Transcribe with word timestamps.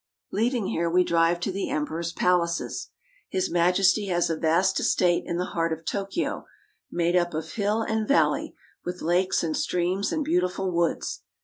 Leaving 0.31 0.65
here, 0.65 0.89
we 0.89 1.03
drive 1.03 1.39
to 1.39 1.51
the 1.51 1.69
Emperor's 1.69 2.11
Palaces. 2.11 2.89
His 3.29 3.51
Majesty 3.51 4.07
has 4.07 4.31
a 4.31 4.35
vast 4.35 4.79
estate 4.79 5.21
in 5.27 5.37
the 5.37 5.45
heart 5.53 5.71
of 5.71 5.85
Tokyo, 5.85 6.47
made 6.91 7.15
up 7.15 7.35
of 7.35 7.51
hill 7.51 7.83
and 7.83 8.07
valley, 8.07 8.55
with 8.83 9.03
lakes, 9.03 9.43
and 9.43 9.55
streams, 9.55 10.11
and 10.11 10.25
beautiful 10.25 10.71
woods. 10.71 11.21